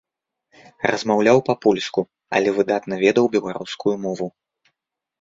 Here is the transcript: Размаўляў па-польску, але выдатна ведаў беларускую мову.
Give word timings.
Размаўляў 0.91 1.43
па-польску, 1.51 2.01
але 2.39 2.49
выдатна 2.59 2.95
ведаў 3.07 3.25
беларускую 3.39 3.95
мову. 4.09 4.27